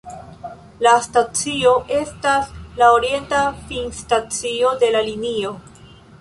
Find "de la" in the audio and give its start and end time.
4.85-5.05